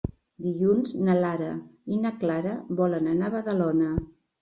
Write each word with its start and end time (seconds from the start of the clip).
Dilluns 0.45 0.93
na 1.09 1.17
Lara 1.19 1.51
i 1.93 2.01
na 2.07 2.15
Clara 2.25 2.57
volen 2.83 3.15
anar 3.15 3.33
a 3.33 3.39
Badalona. 3.39 3.97